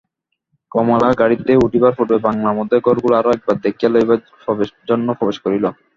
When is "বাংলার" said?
2.25-2.57